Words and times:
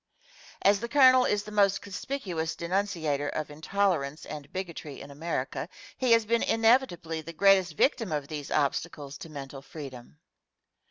As 0.63 0.79
the 0.79 0.89
Colonel 0.89 1.25
is 1.25 1.43
the 1.43 1.51
most 1.51 1.83
conspicuous 1.83 2.55
denunciator 2.55 3.29
of 3.29 3.51
intolerance 3.51 4.25
and 4.25 4.51
bigotry 4.51 4.99
in 4.99 5.11
America, 5.11 5.69
he 5.95 6.11
has 6.13 6.25
been 6.25 6.41
inevitably 6.41 7.21
the 7.21 7.33
greatest 7.33 7.77
victim 7.77 8.11
of 8.11 8.27
these 8.27 8.49
obstacles 8.49 9.15
to 9.19 9.29
mental 9.29 9.61
freedom. 9.61 10.17